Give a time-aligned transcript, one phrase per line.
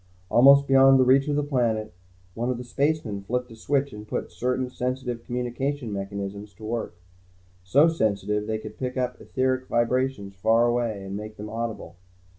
[0.29, 1.93] Almost beyond reach of the planet,
[2.33, 6.95] one of the spacemen flipped a switch and put certain sensitive communication mechanisms to work.
[7.63, 11.97] So sensitive, they could pick up etheric vibrations far away and make them audible.